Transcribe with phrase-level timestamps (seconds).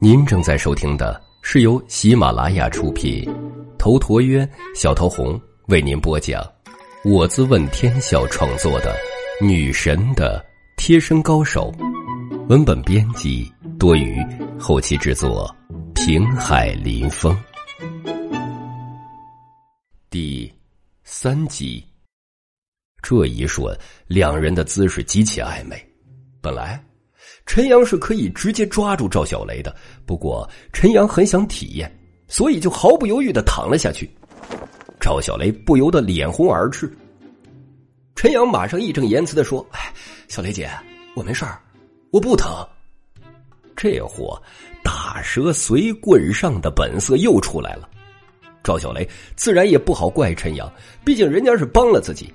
[0.00, 3.24] 您正在收听的是由喜马拉雅出品，
[3.78, 6.44] 头陀渊、小桃红为您播讲，
[7.04, 8.92] 我自问天笑创作的
[9.46, 10.44] 《女神的
[10.76, 11.72] 贴身高手》，
[12.48, 13.48] 文本编辑
[13.78, 14.20] 多余，
[14.58, 15.54] 后期制作
[15.94, 17.36] 平海林风，
[20.10, 20.52] 第
[21.04, 21.84] 三集。
[23.02, 23.76] 这一瞬，
[24.08, 25.80] 两人的姿势极其暧昧。
[26.40, 26.84] 本来，
[27.46, 31.90] 陈阳是可以直接抓住赵小雷的，不过陈阳很想体验，
[32.28, 34.10] 所以就毫不犹豫的躺了下去。
[35.00, 36.92] 赵小雷不由得脸红耳赤。
[38.16, 39.92] 陈阳马上义正言辞的说：“哎，
[40.26, 40.68] 小雷姐，
[41.14, 41.60] 我没事儿，
[42.10, 42.52] 我不疼。”
[43.76, 44.42] 这货
[44.82, 47.88] 打蛇随棍上的本色又出来了。
[48.64, 50.70] 赵小雷自然也不好怪陈阳，
[51.04, 52.32] 毕竟人家是帮了自己。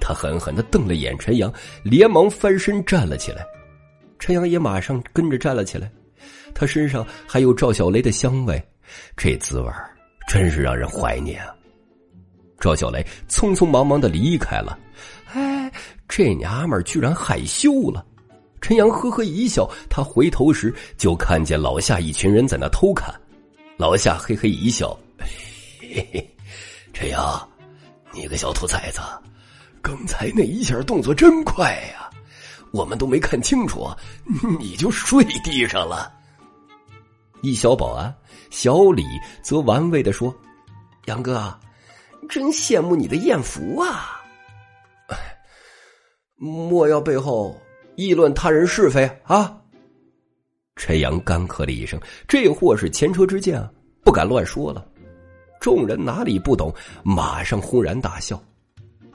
[0.00, 1.52] 他狠狠的瞪了眼陈阳，
[1.84, 3.46] 连忙翻身站了起来。
[4.20, 5.90] 陈阳也马上跟着站了起来。
[6.54, 8.62] 他身上还有赵小雷的香味，
[9.16, 9.72] 这滋味
[10.28, 11.54] 真是让人怀念啊！
[12.58, 14.78] 赵小雷匆匆忙忙的离开了。
[15.32, 15.72] 哎，
[16.08, 18.04] 这娘们居然害羞了。
[18.60, 23.14] 陈阳呵呵一笑，他回头时就看见老夏一群人在那偷看。
[23.78, 24.94] 老夏嘿嘿一笑
[25.80, 26.36] ：“嘿嘿，
[26.92, 27.48] 陈阳，
[28.12, 29.00] 你个小兔崽子。”
[29.80, 32.09] 刚才那一下动作真快呀，
[32.72, 33.88] 我们都没看清楚，
[34.58, 36.12] 你就睡地上了。
[37.42, 38.14] 一小保安
[38.50, 39.04] 小李
[39.42, 40.34] 则玩味的说
[41.06, 41.58] ：“杨哥，
[42.28, 44.20] 真羡慕你的艳福啊！
[46.36, 47.58] 莫要背后
[47.96, 49.56] 议论他人是非啊！”
[50.76, 53.62] 陈阳干咳了一声，这货是前车之鉴，
[54.02, 54.86] 不敢乱说了。
[55.60, 58.42] 众人哪里不懂，马上轰然大笑。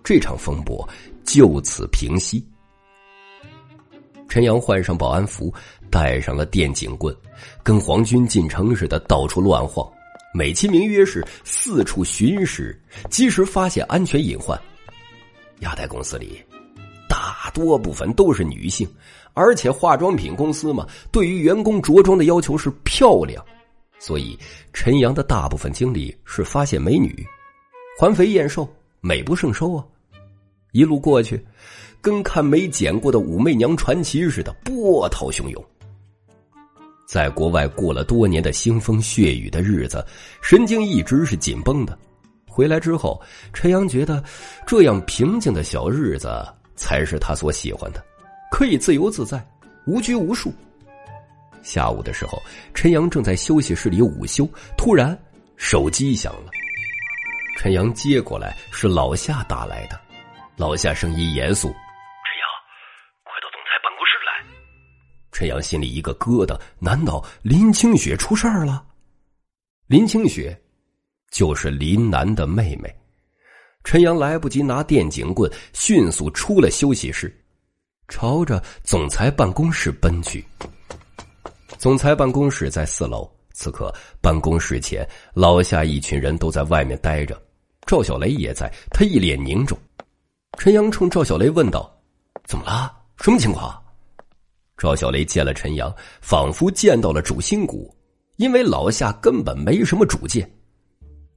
[0.03, 0.87] 这场风波
[1.23, 2.47] 就此平息。
[4.27, 5.53] 陈阳换上保安服，
[5.89, 7.15] 带上了电警棍，
[7.63, 9.89] 跟皇军进城似的到处乱晃，
[10.33, 14.59] 美其名曰是四处巡视，及时发现安全隐患。
[15.59, 16.43] 亚太公司里
[17.07, 18.87] 大多部分都是女性，
[19.33, 23.43] 而且化妆品公司嘛，对于员工着装的要求是漂亮，
[23.99, 24.37] 所以
[24.73, 27.25] 陈阳的大部分精力是发现美女，
[27.97, 28.67] 环肥燕瘦，
[28.99, 29.85] 美不胜收啊。
[30.73, 31.41] 一路过去，
[32.01, 35.65] 跟看没剪过的武媚娘传奇似的，波涛汹涌。
[37.07, 40.05] 在国外过了多年的腥风血雨的日子，
[40.41, 41.97] 神经一直是紧绷的。
[42.47, 43.21] 回来之后，
[43.53, 44.23] 陈阳觉得
[44.65, 46.43] 这样平静的小日子
[46.75, 48.03] 才是他所喜欢的，
[48.49, 49.45] 可以自由自在，
[49.85, 50.53] 无拘无束。
[51.61, 52.41] 下午的时候，
[52.73, 55.17] 陈阳正在休息室里午休，突然
[55.57, 56.51] 手机响了。
[57.57, 59.99] 陈阳接过来，是老夏打来的。
[60.57, 61.73] 老夏声音严肃
[65.35, 68.81] ：“陈阳心里一个疙瘩，难道林清雪出事儿了？
[69.85, 70.57] 林清雪
[71.29, 72.89] 就是林楠的妹妹。
[73.83, 77.37] 陈阳来不及拿电警棍，迅速出了休息室，
[78.07, 80.41] 朝着总裁办公室奔去。
[81.77, 87.37] 总裁办公室在四楼，此刻办公室前，老夏一群人都在外面待着，
[87.85, 89.77] 赵小雷也在，他一脸凝重。
[90.57, 91.93] 陈阳冲赵小雷问道
[92.47, 92.89] ：“怎么了？
[93.17, 93.77] 什么情况？”
[94.77, 97.93] 赵小雷见了陈阳，仿佛见到了主心骨，
[98.35, 100.49] 因为老夏根本没什么主见。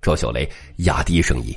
[0.03, 1.55] 赵小雷压低声音：“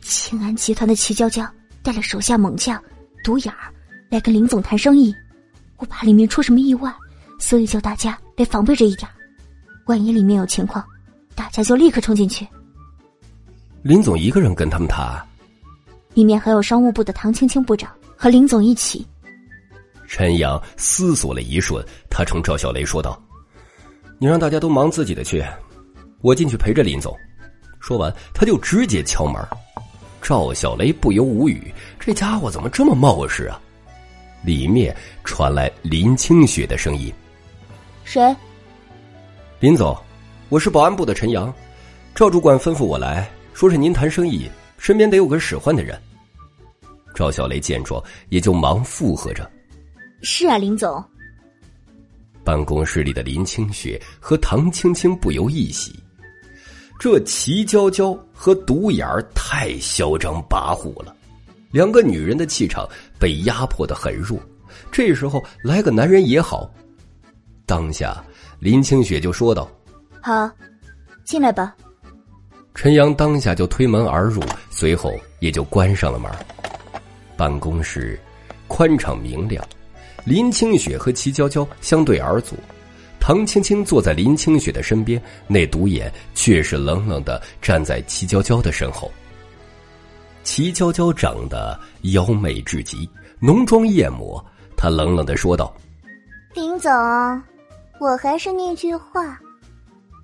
[0.00, 1.46] 庆安集团的齐娇娇
[1.82, 2.82] 带了手下猛将
[3.22, 3.72] 独眼儿
[4.08, 5.14] 来跟林总谈生意，
[5.76, 6.90] 我怕里面出什么意外，
[7.38, 9.08] 所以叫大家得防备着一点。
[9.86, 10.82] 万一里面有情况，
[11.34, 12.46] 大家就立刻冲进去。”
[13.82, 15.22] 林总一个人跟他们谈。
[16.14, 19.06] 里面还有商务部的唐青青部长和林总一起。
[20.12, 23.18] 陈阳思索了一瞬，他冲赵小雷说道
[24.20, 25.42] ：“你让大家都忙自己的去，
[26.20, 27.16] 我进去陪着林总。”
[27.80, 29.42] 说完，他就直接敲门。
[30.20, 33.58] 赵小雷不由无语，这家伙怎么这么冒失啊？
[34.44, 37.10] 里面传来林清雪的声音
[38.04, 38.36] ：“谁？”
[39.60, 39.96] 林总，
[40.50, 41.50] 我是保安部的陈阳，
[42.14, 44.46] 赵主管吩咐我来说是您谈生意。
[44.76, 45.98] 身边得有个使唤的人。
[47.14, 49.50] 赵小雷见状，也就忙附和着
[50.22, 51.02] ：“是啊，林总。”
[52.44, 55.92] 办公室里的林清雪和唐青青不由一喜，
[56.98, 61.14] 这齐娇娇和独眼儿太嚣张跋扈了，
[61.70, 62.88] 两个女人的气场
[63.18, 64.38] 被压迫的很弱。
[64.90, 66.68] 这时候来个男人也好。
[67.64, 68.24] 当下，
[68.58, 69.70] 林清雪就说道
[70.20, 70.50] ：“好，
[71.24, 71.74] 进来吧。”
[72.74, 76.30] 陈阳当下就推门而入，随后也就关上了门。
[77.36, 78.18] 办公室
[78.66, 79.64] 宽敞明亮，
[80.24, 82.56] 林清雪和齐娇娇相对而坐，
[83.18, 89.10] 唐青青坐在林清雪的身边，那独眼却是冷冷的站在齐娇娇的身后。
[90.44, 91.78] 齐娇娇长得
[92.14, 93.08] 妖媚至极，
[93.40, 94.44] 浓妆艳抹，
[94.76, 95.72] 她冷冷的说道
[96.54, 96.90] ：“林总，
[98.00, 99.38] 我还是那句话，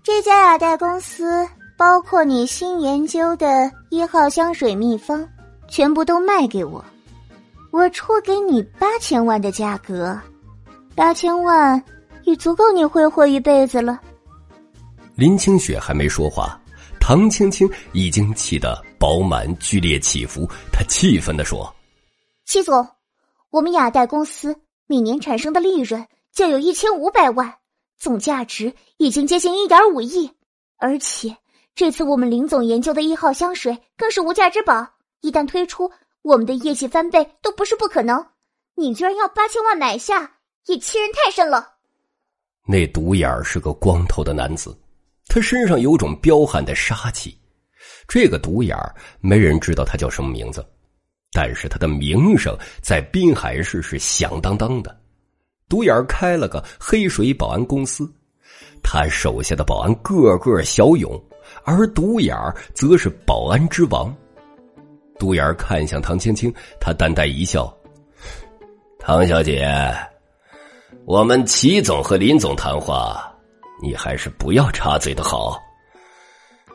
[0.03, 1.47] 这家雅黛公司，
[1.77, 5.25] 包括你新研究的一号香水秘方，
[5.69, 6.85] 全部都卖给我。”
[7.71, 10.19] 我出给你八千万的价格，
[10.95, 11.83] 八千万
[12.25, 14.01] 也足够你挥霍一辈子了。
[15.15, 16.59] 林清雪还没说话，
[16.99, 20.49] 唐青青已经气得饱满剧烈起伏。
[20.73, 21.73] 她气愤的说
[22.47, 22.89] ：“齐总，
[23.51, 24.57] 我们雅黛公司
[24.87, 27.55] 每年产生的利润就有一千五百万，
[27.99, 30.31] 总价值已经接近一点五亿。
[30.79, 31.37] 而且
[31.75, 34.89] 这次我们林总研究的一号香水更是无价之宝，
[35.21, 35.91] 一旦推出。”
[36.23, 38.27] 我们的业绩翻倍都不是不可能，
[38.75, 41.75] 你居然要八千万买下，也欺人太甚了。
[42.67, 44.79] 那独眼是个光头的男子，
[45.27, 47.39] 他身上有种彪悍的杀气。
[48.07, 48.77] 这个独眼
[49.21, 50.67] 没人知道他叫什么名字，
[51.33, 55.01] 但是他的名声在滨海市是响当当的。
[55.69, 58.11] 独眼开了个黑水保安公司，
[58.83, 61.23] 他手下的保安个个骁勇，
[61.65, 62.37] 而独眼
[62.75, 64.15] 则是保安之王。
[65.19, 67.73] 独眼看向唐青青，他淡淡一笑
[68.99, 69.69] ：“唐小姐，
[71.05, 73.35] 我们齐总和林总谈话，
[73.83, 75.61] 你还是不要插嘴的好。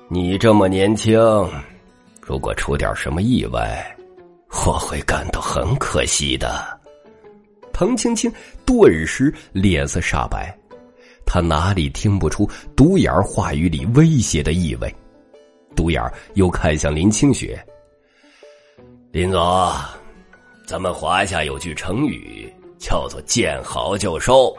[0.09, 1.19] 你这么年轻，
[2.21, 3.83] 如果出点什么意外，
[4.65, 6.79] 我会感到很可惜的。”
[7.73, 8.31] 唐青青
[8.65, 10.55] 顿时脸色煞白，
[11.25, 14.93] 他哪里听不出独眼话语里威胁的意味？
[15.75, 16.03] 独眼
[16.35, 17.59] 又看向林清雪。
[19.13, 19.39] 林总，
[20.65, 24.51] 咱们华夏有句成语叫做“见好就收”。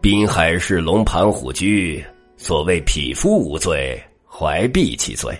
[0.00, 2.02] 滨海市龙盘虎踞，
[2.38, 5.38] 所谓匹夫无罪，怀璧其罪。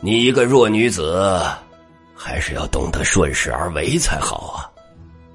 [0.00, 1.40] 你一个弱女子，
[2.14, 4.68] 还是要懂得顺势而为才好啊，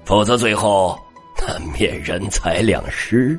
[0.04, 0.96] 否则最后
[1.36, 3.36] 难免人财两失。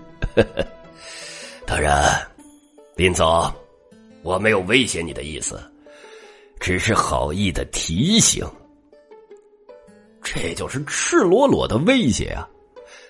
[1.66, 2.22] 当然，
[2.98, 3.50] 林总，
[4.22, 5.58] 我没有威胁你的意思。
[6.62, 8.46] 只是好意的提醒，
[10.22, 12.48] 这就是赤裸裸的威胁啊！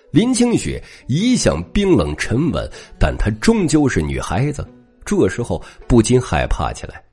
[0.10, 2.68] 林清雪一向冰冷沉稳，
[2.98, 4.66] 但她终究是女孩子，
[5.04, 7.04] 这时候不禁害怕起来。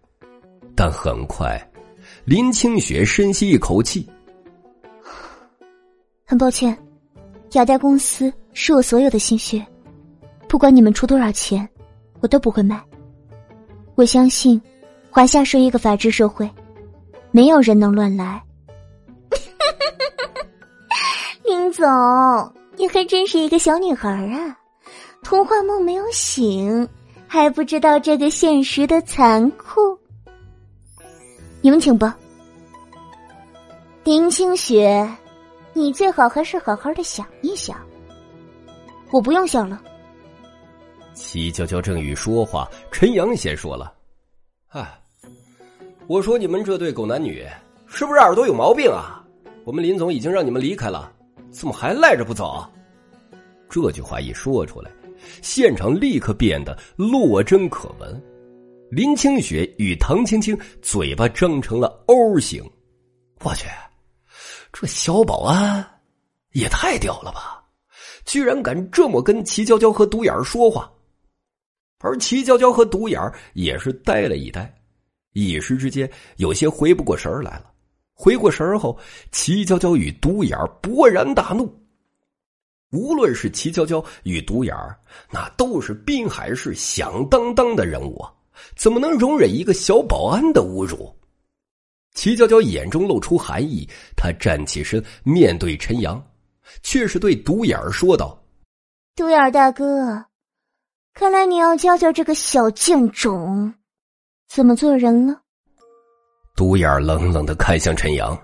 [0.76, 1.60] 但很快，
[2.24, 4.08] 林清雪深吸一口气，
[6.24, 6.76] 很抱歉，
[7.52, 9.66] 雅黛公司是我所有的心血，
[10.48, 11.68] 不管你们出多少钱，
[12.20, 12.80] 我都不会卖。
[13.96, 14.60] 我相信。
[15.10, 16.48] 华夏是一个法治社会，
[17.30, 18.42] 没有人能乱来。
[21.44, 21.86] 林总，
[22.76, 24.56] 你还真是一个小女孩啊！
[25.22, 26.88] 童话梦没有醒，
[27.26, 29.98] 还不知道这个现实的残酷。
[31.60, 32.16] 你们请吧。
[34.04, 35.08] 林清雪，
[35.72, 37.76] 你最好还是好好的想一想。
[39.10, 39.82] 我不用想了。
[41.14, 43.92] 齐娇娇正欲说话，陈阳先说了。
[44.70, 45.00] 哎，
[46.06, 47.42] 我说你们这对狗男女
[47.86, 49.24] 是不是耳朵有毛病啊？
[49.64, 51.10] 我们林总已经让你们离开了，
[51.50, 52.66] 怎么还赖着不走？
[53.70, 54.90] 这句话一说出来，
[55.40, 58.22] 现场立刻变得落针可闻。
[58.90, 62.62] 林清雪与唐青青嘴巴张成了 O 型。
[63.42, 63.66] 我去，
[64.70, 65.82] 这小保安
[66.52, 67.64] 也太屌了吧！
[68.26, 70.92] 居然敢这么跟齐娇娇和独眼说话。
[71.98, 74.72] 而齐娇娇和独眼儿也是呆了一呆，
[75.32, 77.72] 一时之间有些回不过神来了。
[78.14, 78.98] 回过神后，
[79.30, 81.72] 齐娇娇与独眼儿勃然大怒。
[82.90, 84.98] 无论是齐娇娇与独眼儿
[85.30, 88.32] 那都是滨海市响当当的人物啊，
[88.76, 91.14] 怎么能容忍一个小保安的侮辱？
[92.14, 96.20] 齐娇娇眼中露出寒意，她站起身面对陈阳，
[96.82, 98.42] 却是对独眼儿说道
[99.14, 100.24] ：“独眼大哥。”
[101.18, 103.74] 看来你要教教这个小贱种
[104.48, 105.34] 怎么做人了。
[106.54, 108.38] 独眼冷冷的看向陈阳，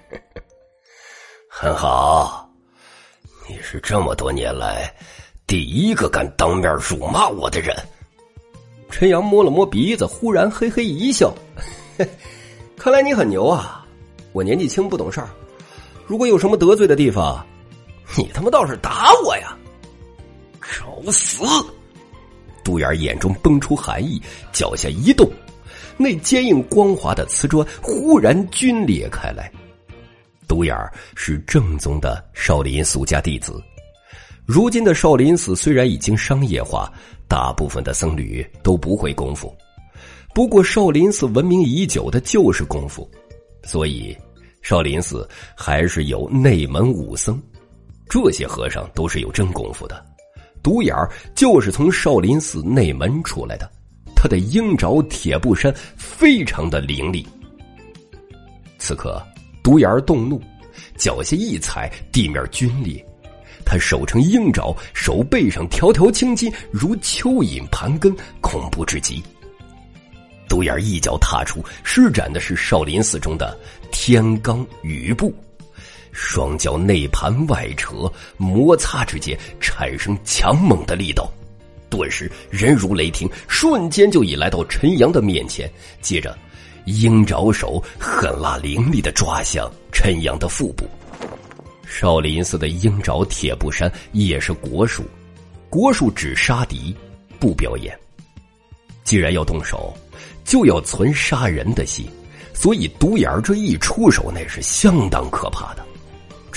[1.46, 2.50] 很好，
[3.46, 4.90] 你是这么多年来
[5.46, 7.76] 第一个敢当面辱骂我的人。
[8.88, 11.34] 陈阳摸了摸鼻子，忽然嘿嘿一笑，
[12.78, 13.84] 看来你很牛啊！
[14.32, 15.28] 我年纪轻不懂事儿，
[16.06, 17.46] 如果有什么得罪的地方，
[18.16, 19.54] 你他妈倒是打我呀！
[20.70, 21.44] 找死！
[22.62, 24.22] 独眼眼中蹦出寒意，
[24.52, 25.28] 脚下一动，
[25.96, 29.50] 那坚硬光滑的瓷砖忽然皲裂开来。
[30.46, 30.76] 独眼
[31.14, 33.62] 是正宗的少林俗家弟子。
[34.46, 36.92] 如今的少林寺虽然已经商业化，
[37.28, 39.54] 大部分的僧侣都不会功夫。
[40.34, 43.08] 不过，少林寺闻名已久的就是功夫，
[43.62, 44.16] 所以
[44.60, 47.40] 少林寺还是有内门武僧。
[48.08, 50.04] 这些和尚都是有真功夫的。
[50.62, 53.70] 独眼儿就是从少林寺内门出来的，
[54.14, 57.26] 他的鹰爪铁布衫非常的凌厉。
[58.78, 59.22] 此刻，
[59.62, 60.40] 独眼儿动怒，
[60.96, 63.04] 脚下一踩，地面皲裂。
[63.64, 69.22] 他手成鹰爪，手背上条条青筋如蚯蚓盘根，恐怖至极。
[70.48, 73.56] 独眼一脚踏出，施展的是少林寺中的
[73.92, 75.32] 天罡雨步，
[76.22, 81.32] 双脚内盘外扯，摩擦之间产生强猛的力道，
[81.88, 85.68] 顿时人如雷霆，瞬间就已来到陈阳的面前。
[86.02, 86.38] 接着，
[86.84, 90.84] 鹰爪手狠辣凌厉的抓向陈阳的腹部。
[91.88, 95.02] 少林寺的鹰爪铁布衫也是国术，
[95.70, 96.94] 国术只杀敌，
[97.40, 97.98] 不表演。
[99.04, 99.92] 既然要动手，
[100.44, 102.06] 就要存杀人的心，
[102.52, 105.86] 所以独眼儿这一出手，那是相当可怕的。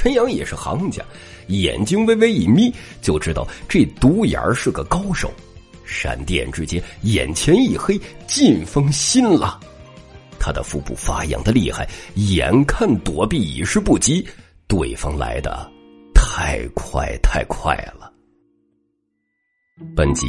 [0.04, 1.02] 陈阳也是行家，
[1.48, 2.70] 眼睛微微一眯，
[3.02, 5.32] 就知道这独眼是个高手。
[5.86, 9.58] 闪电之间，眼前一黑，劲风心了，
[10.38, 14.28] 他的腹部发痒的厉害，眼看躲避已是不及。
[14.68, 15.72] 对方来的
[16.14, 18.12] 太快太快了。
[19.96, 20.28] 本集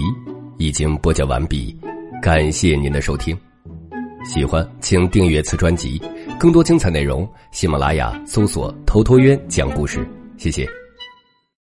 [0.57, 1.77] 已经播讲完毕，
[2.23, 3.37] 感谢您的收听。
[4.25, 6.01] 喜欢请订阅此专辑，
[6.39, 10.07] 更多精彩内容，喜马拉雅搜索“头陀渊讲故事”。
[10.37, 10.84] 谢谢。